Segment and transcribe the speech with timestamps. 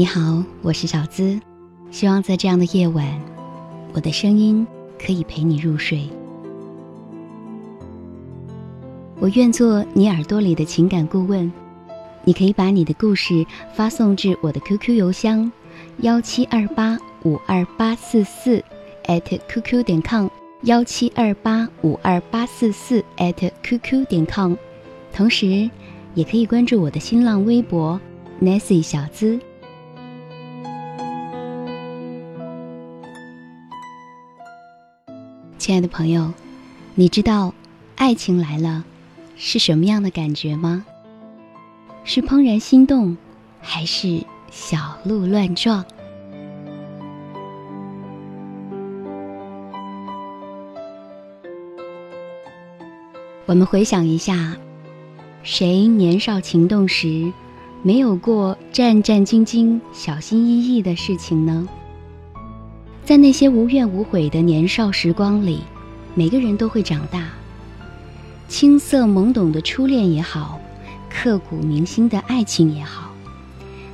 [0.00, 1.38] 你好，我是小资，
[1.90, 3.06] 希望在这样的夜晚，
[3.92, 4.66] 我的声音
[4.98, 6.08] 可以陪你入睡。
[9.18, 11.52] 我愿做你耳朵里的情感顾问，
[12.24, 13.44] 你可以把你的故事
[13.74, 15.52] 发送至我的 QQ 邮箱
[15.98, 18.64] 幺七二八五二八四四
[19.04, 20.28] @QQ 点 com
[20.62, 23.04] 幺七二八五二八四四
[23.62, 24.54] @QQ 点 com，
[25.12, 25.68] 同时
[26.14, 28.00] 也可以关注我的新浪微博
[28.40, 29.38] Nancy 小资。
[35.70, 36.32] 亲爱的朋友，
[36.96, 37.54] 你知道
[37.94, 38.84] 爱情来了
[39.36, 40.84] 是什么样的感觉吗？
[42.02, 43.16] 是怦然心动，
[43.60, 45.84] 还是小鹿乱撞？
[53.46, 54.56] 我们回想一下，
[55.44, 57.32] 谁年少情动时
[57.84, 61.68] 没有过战战兢兢、小心翼翼的事情呢？
[63.10, 65.64] 在那些无怨无悔的年少时光里，
[66.14, 67.26] 每个人都会长大。
[68.46, 70.60] 青涩懵懂的初恋也好，
[71.12, 73.10] 刻骨铭心的爱情也好，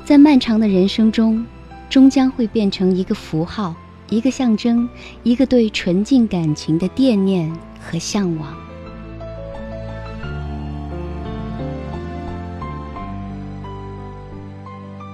[0.05, 1.47] 在漫长的人生中，
[1.89, 3.75] 终将会变成一个符号，
[4.11, 4.86] 一个象征，
[5.23, 8.55] 一个对纯净感情的惦念和向往。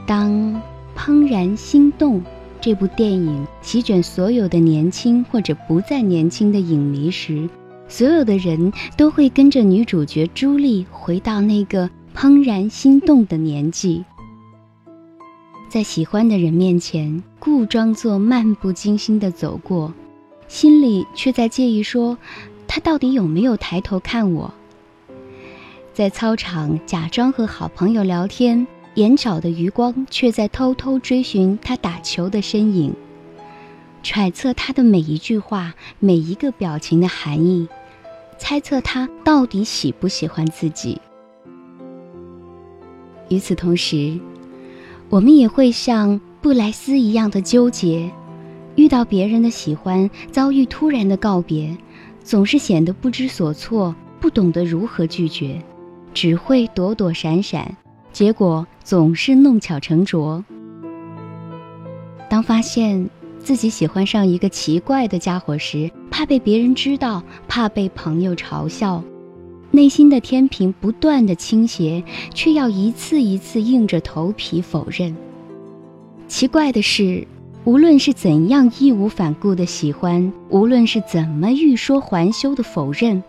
[0.05, 0.61] 当
[0.97, 2.21] 怦然心动。
[2.63, 7.49] 这部电影席卷所有的年轻或者不再年轻的影迷时，
[7.89, 14.05] 所有的人都会跟着女主角朱莉回到那个怦然心动的年纪，
[15.69, 19.93] 在喜欢的人面前故装作漫不经心的走过，
[20.47, 22.17] 心里却在介意说
[22.69, 24.55] 他到底有没有抬头看我。
[25.93, 28.65] 在操场假装和好朋友聊天。
[28.95, 32.95] 眼角的余光却在偷偷追寻他打球的身影，
[34.03, 37.67] 揣测他的每一句话、每一个表情的含义，
[38.37, 41.01] 猜测他到底喜不喜欢自己。
[43.31, 44.19] 与此同时，
[45.09, 48.11] 我们也会像布莱斯一样的纠结：
[48.75, 51.75] 遇到别人的喜欢，遭遇突然的告别，
[52.23, 55.63] 总是显得不知所措，不懂得如何拒绝，
[56.13, 57.75] 只会躲躲闪闪。
[58.13, 60.45] 结果总是弄巧成拙。
[62.29, 63.09] 当发现
[63.39, 69.03] 自己喜欢上一个奇怪的家伙时，怕被别人知道，怕被朋友嘲笑，
[69.71, 75.17] 内心的天平不断的倾斜，却要一次一次硬着头皮否认。
[76.29, 77.27] 奇怪的是，
[77.65, 83.23] 无论是怎样义无反顾的喜欢，无论是怎么欲说还休的否认，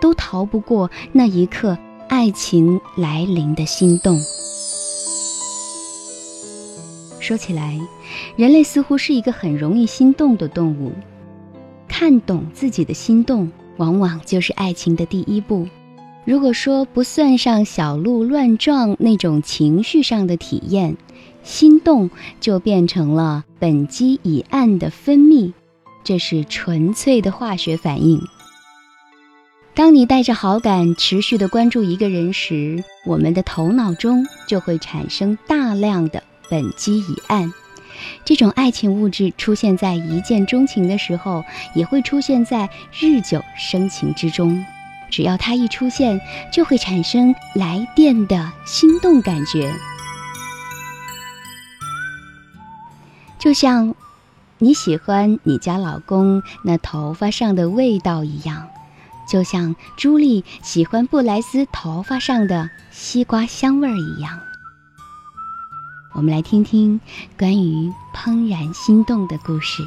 [0.00, 1.76] 都逃不过那一刻。
[2.10, 4.20] 爱情来临的心动。
[7.20, 7.78] 说起来，
[8.34, 10.90] 人类似乎是一个很容易心动的动物。
[11.86, 15.68] 看懂自己的心动，往往就是爱情的第一步。
[16.24, 20.96] 如果说不算上小鹿乱撞那种情绪上的体验，
[21.44, 22.10] 心动
[22.40, 25.52] 就变成了苯基乙胺的分泌，
[26.02, 28.20] 这是纯粹的化学反应。
[29.74, 37.52] 当你带着好感持续的关注一个人时，我们的头脑中就会产生大量的苯基乙胺。
[38.24, 41.44] 这种爱情物质出现在一见钟情的时候，
[41.74, 44.64] 也会出现在日久生情之中。
[45.10, 46.20] 只要它一出现，
[46.52, 49.72] 就会产生来电的心动感觉，
[53.38, 53.94] 就像
[54.58, 58.68] 你喜欢你家老公那头发上的味道一样。
[59.30, 64.40] 就像朱莉喜欢布莱斯头发上的西瓜香味儿一样，
[66.14, 67.00] 我们来听听
[67.38, 69.84] 关于怦然心动的故事。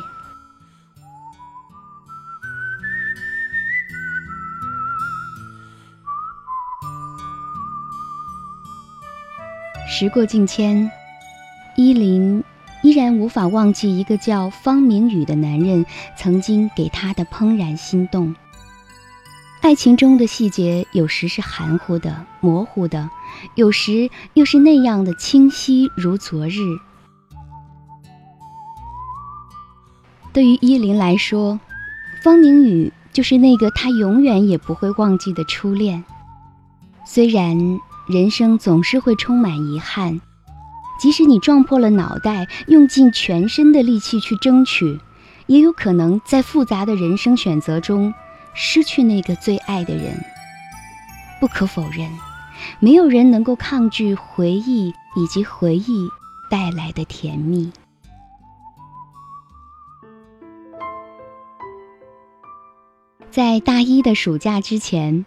[9.89, 10.89] 时过境迁，
[11.75, 12.41] 依林
[12.81, 15.85] 依然无法忘记一个叫方明宇的男人
[16.15, 18.33] 曾经给她的怦然心动。
[19.63, 23.09] 爱情中的细节有时是含糊的、模糊的，
[23.55, 26.59] 有时又是那样的清晰如昨日。
[30.33, 31.57] 对于依林来说，
[32.21, 36.03] 方明宇就是那个他永远也不会忘记的初恋。
[37.05, 40.19] 虽然人生总是会充满遗憾，
[40.99, 44.99] 即使你撞破了脑袋，用尽全身的力气去争取，
[45.47, 48.13] 也有可能在复杂的人生选择中。
[48.53, 50.23] 失去那个最爱的人，
[51.39, 52.09] 不可否认，
[52.79, 56.07] 没有人能够抗拒回忆以及回忆
[56.49, 57.71] 带来的甜蜜。
[63.31, 65.25] 在大一的暑假之前，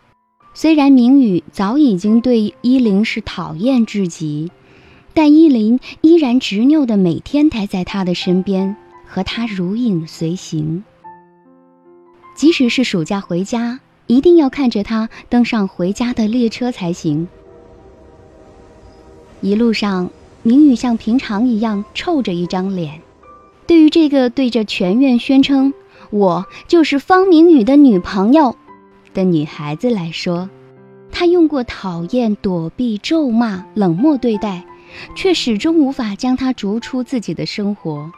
[0.54, 4.52] 虽然明宇早已经对依林是讨厌至极，
[5.12, 10.84] 但依林依然执拗的每天待在他的身边，和他如影随形。
[12.36, 17.26] 即使是暑假回家，一定要看着他登上回家的列车才行。
[19.40, 20.10] 一路上，
[20.42, 23.00] 明宇像平常一样臭着一张脸。
[23.66, 25.72] 对于这个对着全院宣称
[26.10, 28.54] “我就是方明宇的女朋友”
[29.14, 30.48] 的女孩子来说，
[31.10, 34.64] 她用过讨厌、躲避、咒骂、冷漠对待，
[35.14, 38.10] 却始终无法将他逐出自己的生活。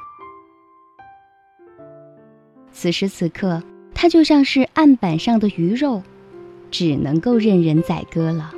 [2.72, 3.62] 此时此刻。
[4.00, 6.04] 他就像是案板上的鱼肉，
[6.70, 8.52] 只能够任人宰割了。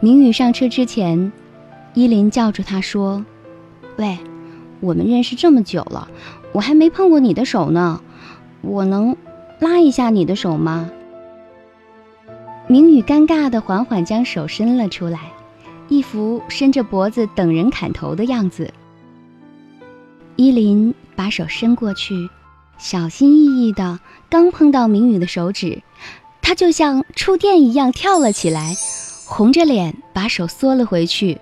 [0.00, 1.30] 明宇上车之前，
[1.92, 3.22] 依林叫住他说
[3.98, 4.16] ：“喂，
[4.80, 6.08] 我们认识这么久了，
[6.52, 8.00] 我还没碰过你的手呢，
[8.62, 9.14] 我能
[9.60, 10.90] 拉一下你的手吗？”
[12.66, 15.20] 明宇尴尬的缓缓将手伸了出来，
[15.88, 18.72] 一副伸着脖子等人砍头的样子。
[20.36, 20.94] 依林。
[21.16, 22.28] 把手伸过去，
[22.76, 25.80] 小心翼翼的，刚碰到明宇的手指，
[26.42, 28.74] 他就像触电一样跳了起来，
[29.26, 31.38] 红着脸把手缩了回去。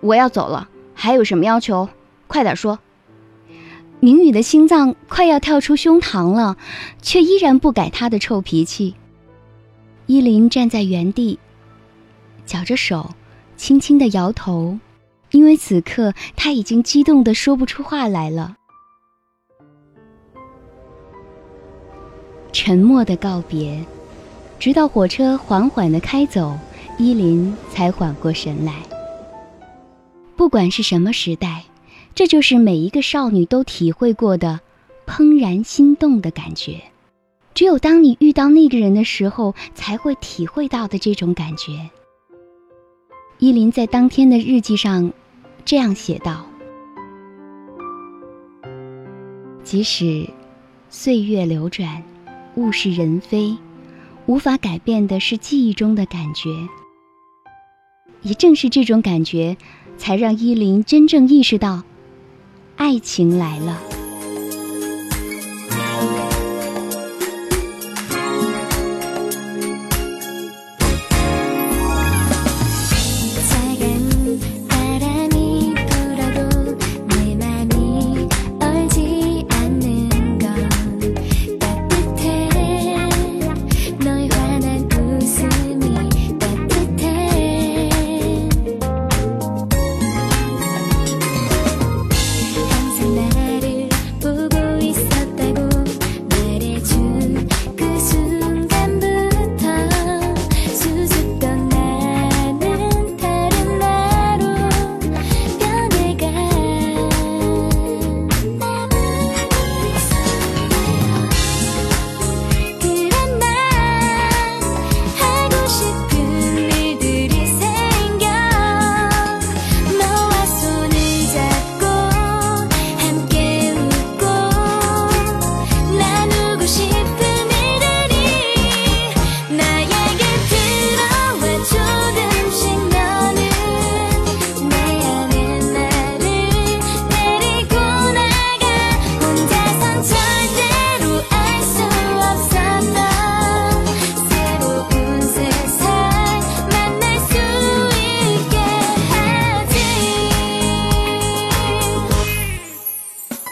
[0.00, 1.90] 我要走了，还有什么要求？
[2.26, 2.78] 快点说。
[4.00, 6.56] 明宇的心脏快要跳出胸膛了，
[7.02, 8.94] 却依然不改他的臭脾气。
[10.06, 11.38] 依林站在原地，
[12.46, 13.10] 绞着手，
[13.58, 14.78] 轻轻的摇头。
[15.30, 18.56] 因为此刻他已经激动的说不出话来了。
[22.52, 23.84] 沉默的告别，
[24.58, 26.58] 直到火车缓缓的开走，
[26.98, 28.74] 依林才缓过神来。
[30.34, 31.64] 不管是什么时代，
[32.14, 34.60] 这就是每一个少女都体会过的
[35.06, 36.80] 怦然心动的感觉。
[37.54, 41.90] 只有当你遇到那个人的时候，才会体会到的这种感觉。
[43.38, 45.12] 依林在当天的日记上
[45.68, 46.46] 这样写道
[49.62, 50.26] ：“即使
[50.88, 52.02] 岁月流转，
[52.54, 53.54] 物是人非，
[54.24, 56.48] 无法改变的是记忆中的感觉。
[58.22, 59.58] 也正是这种感觉，
[59.98, 61.82] 才让依林真正意识到，
[62.76, 63.78] 爱情来了。”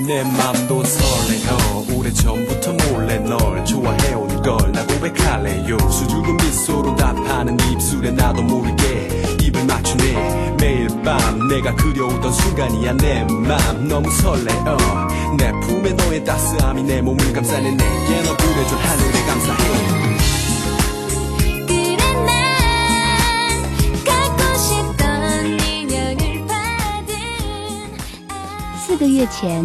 [0.04, 5.78] 내 맘도 설레어 오래전부터 몰래 널 좋아해오는 걸나 고백할래요.
[5.78, 9.08] 수줍은 미소로 답하는 입술에 나도 모르게
[9.40, 10.56] 입을 맞추네.
[10.60, 13.88] 매일 밤 내가 그려오던 순간이야 내 맘.
[13.88, 14.76] 너무 설레어.
[15.38, 17.70] 내 품에 너의 따스함이 내 몸을 감싸네.
[17.70, 19.95] 내게 너 그려준 하늘에 감사해
[28.96, 29.62] 四个月前，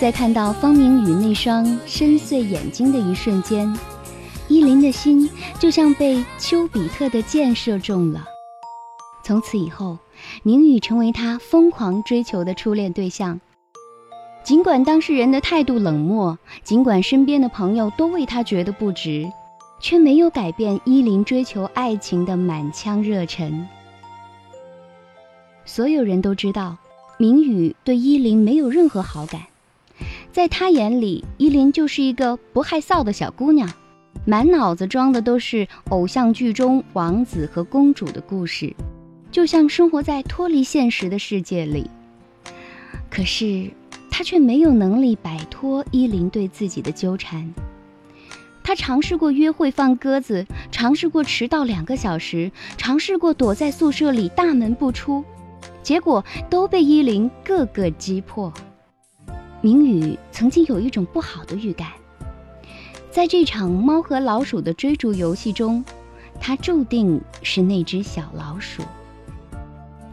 [0.00, 3.70] 在看到方明宇那双深邃眼睛的一瞬间，
[4.48, 8.24] 依林的心就像被丘比特的箭射中了。
[9.22, 9.98] 从此以后，
[10.42, 13.38] 明宇成为他疯狂追求的初恋对象。
[14.42, 19.30] 尽管当事人的态度冷漠，尽管身边的朋友都为他觉得不值，
[19.80, 23.68] 却没有改变依林追求爱情的满腔热忱。
[25.66, 26.78] 所有人都知道。
[27.22, 29.42] 明宇对依林没有任何好感，
[30.32, 33.72] 在他眼里，依林就是一个不害臊的小姑娘，
[34.26, 38.74] 满脑子装的都是偶像剧中王子和公主的故事，
[39.30, 41.88] 就像生活在脱离现实的世界里。
[43.08, 43.70] 可是
[44.10, 47.54] 他却没有能力摆脱依林对自己的纠缠。
[48.64, 55.24] 他尝试过约会放鸽子，尝试过迟到两个小时，尝试过躲在宿舍里大门不出。
[55.82, 58.52] 结果都被依林个个击破。
[59.60, 61.88] 明宇曾经有一种不好的预感，
[63.10, 65.84] 在这场猫和老鼠的追逐游戏中，
[66.40, 68.82] 他注定是那只小老鼠。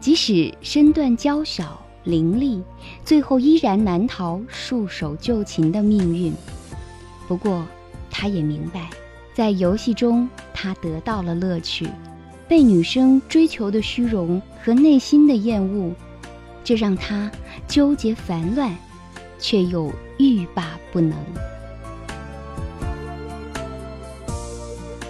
[0.00, 2.62] 即使身段娇小伶俐，
[3.04, 6.32] 最后依然难逃束手就擒的命运。
[7.26, 7.64] 不过，
[8.10, 8.88] 他也明白，
[9.34, 11.88] 在游戏中他得到了乐趣。
[12.50, 15.94] 被女生追求的虚荣和内心的厌恶，
[16.64, 17.30] 这让他
[17.68, 18.76] 纠结烦乱，
[19.38, 19.88] 却又
[20.18, 21.16] 欲罢不能。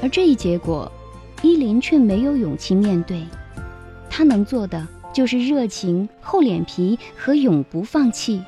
[0.02, 0.92] 而这一结果，
[1.40, 3.25] 依林却没有勇气面对。
[4.11, 8.44] 他能做的就是热情、厚脸皮和永不放弃。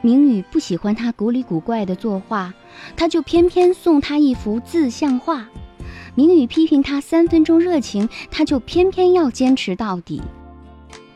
[0.00, 2.54] 明宇不喜欢他古里古怪的作画，
[2.96, 5.46] 他就偏偏送他一幅自像画。
[6.14, 10.20] 明宇批评他三分钟热情，他就偏偏要坚持到底。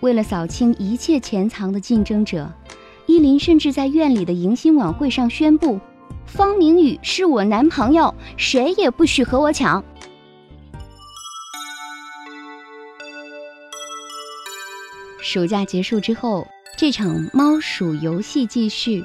[0.01, 2.51] 为了扫清一切潜藏的竞争者，
[3.07, 5.79] 依林甚至在院里的迎新晚会上宣布
[6.27, 9.85] ：“方明宇是我男朋友，谁也不许和我抢。”
[15.21, 16.47] 暑假结束之后，
[16.79, 19.05] 这场猫鼠游戏继续。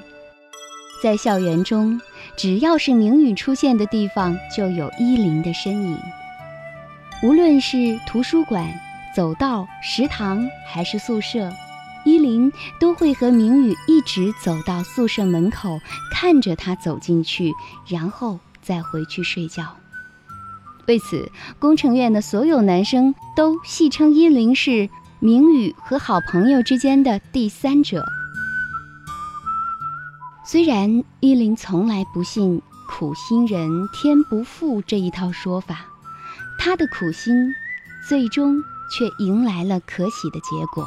[1.01, 1.99] 在校园中，
[2.41, 5.95] 只要是明宇出现的地方，就有依林的身影。
[7.21, 8.67] 无论是图书馆、
[9.15, 11.53] 走道、食堂，还是宿舍，
[12.03, 15.79] 依林都会和明宇一直走到宿舍门口，
[16.11, 17.53] 看着他走进去，
[17.87, 19.77] 然后再回去睡觉。
[20.87, 28.03] 为此，工程院的所有男生都戏称依林是明宇和好朋友之间的第三者。
[30.51, 35.85] 虽然依林从来不信“苦心人天不负”这一套说法，
[36.59, 37.33] 他的苦心
[38.05, 40.85] 最终却迎来了可喜的结果。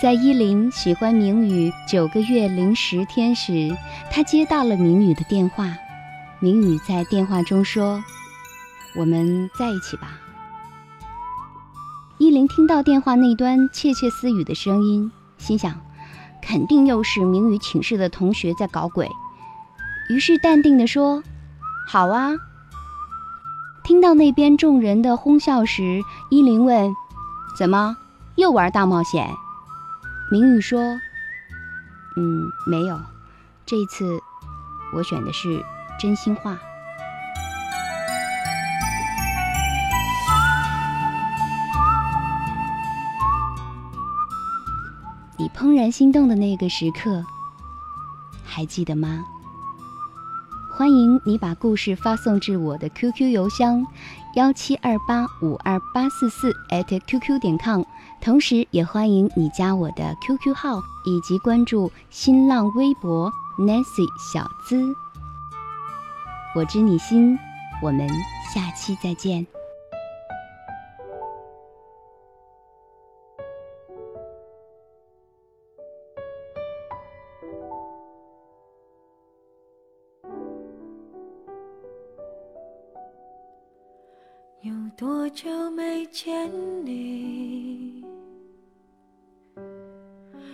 [0.00, 3.76] 在依林喜欢明宇九个月零十天时，
[4.10, 5.76] 他接到了明宇的电话。
[6.40, 8.02] 明宇在电话中说
[8.96, 10.18] ：“我们在一起吧。”
[12.24, 15.78] 依琳听到电话那端窃窃私语的声音，心想，
[16.40, 19.10] 肯定又是明宇寝室的同学在搞鬼，
[20.08, 21.22] 于是淡定地说
[21.86, 22.32] ：“好啊。”
[23.84, 26.00] 听到那边众人的哄笑时，
[26.30, 26.96] 依琳问
[27.58, 27.94] ：“怎么
[28.36, 29.28] 又玩大冒险？”
[30.32, 30.80] 明宇说
[32.16, 32.98] ：“嗯，没有，
[33.66, 34.18] 这一次
[34.96, 35.62] 我选的是
[36.00, 36.58] 真心话。”
[45.56, 47.24] 怦然心动的那个时刻，
[48.44, 49.24] 还记得吗？
[50.76, 53.86] 欢迎你把故事发送至我的 QQ 邮箱
[54.34, 56.52] 幺七二八五二八四四
[57.06, 57.82] @QQ 点 com，
[58.20, 64.92] 同时也欢迎你加我的 QQ 号以及关注新浪微博 Nancy 小资。
[66.56, 67.38] 我知你心，
[67.80, 68.08] 我们
[68.52, 69.53] 下期再见。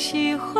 [0.00, 0.59] 喜欢